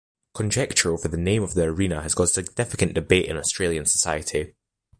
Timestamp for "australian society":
3.37-4.55